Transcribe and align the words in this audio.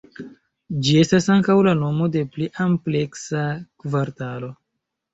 Ĝi 0.87 0.95
estas 1.01 1.27
ankaŭ 1.35 1.57
la 1.69 1.75
nomo 1.83 2.09
de 2.17 2.25
pli 2.33 2.51
ampleksa 2.67 3.47
kvartalo. 3.85 4.55